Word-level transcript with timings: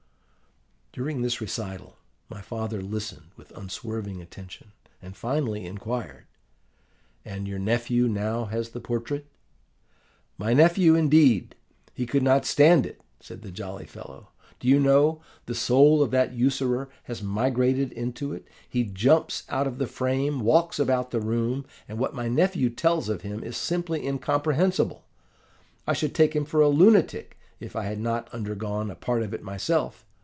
"During 0.93 1.21
this 1.21 1.39
recital 1.39 1.95
my 2.27 2.41
father 2.41 2.81
listened 2.81 3.31
with 3.37 3.57
unswerving 3.57 4.21
attention, 4.21 4.73
and 5.01 5.15
finally 5.15 5.65
inquired, 5.65 6.25
'And 7.23 7.47
your 7.47 7.59
nephew 7.59 8.09
now 8.09 8.43
has 8.43 8.71
the 8.71 8.81
portrait?' 8.81 9.25
"'My 10.37 10.53
nephew, 10.53 10.95
indeed! 10.95 11.55
he 11.93 12.05
could 12.05 12.23
not 12.23 12.43
stand 12.45 12.85
it!' 12.85 12.99
said 13.21 13.41
the 13.41 13.51
jolly 13.51 13.85
fellow: 13.85 14.31
'do 14.59 14.67
you 14.67 14.81
know, 14.81 15.21
the 15.45 15.55
soul 15.55 16.03
of 16.03 16.11
that 16.11 16.33
usurer 16.33 16.89
has 17.03 17.23
migrated 17.23 17.93
into 17.93 18.33
it; 18.33 18.45
he 18.67 18.83
jumps 18.83 19.43
out 19.47 19.67
of 19.67 19.77
the 19.77 19.87
frame, 19.87 20.41
walks 20.41 20.77
about 20.77 21.11
the 21.11 21.21
room; 21.21 21.65
and 21.87 21.99
what 21.99 22.13
my 22.13 22.27
nephew 22.27 22.69
tells 22.69 23.07
of 23.07 23.21
him 23.21 23.41
is 23.45 23.55
simply 23.55 24.05
incomprehensible. 24.05 25.05
I 25.87 25.93
should 25.93 26.13
take 26.13 26.35
him 26.35 26.43
for 26.43 26.59
a 26.59 26.67
lunatic, 26.67 27.39
if 27.61 27.77
I 27.77 27.83
had 27.83 28.01
not 28.01 28.29
undergone 28.33 28.91
a 28.91 28.95
part 28.97 29.23
of 29.23 29.33
it 29.33 29.41
myself. 29.41 30.03